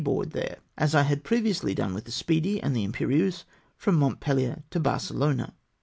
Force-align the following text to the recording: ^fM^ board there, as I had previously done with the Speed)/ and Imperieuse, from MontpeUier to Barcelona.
^fM^ 0.01 0.05
board 0.05 0.31
there, 0.31 0.57
as 0.79 0.95
I 0.95 1.03
had 1.03 1.23
previously 1.23 1.75
done 1.75 1.93
with 1.93 2.05
the 2.05 2.11
Speed)/ 2.11 2.59
and 2.63 2.75
Imperieuse, 2.75 3.45
from 3.77 3.99
MontpeUier 3.99 4.63
to 4.71 4.79
Barcelona. 4.79 5.53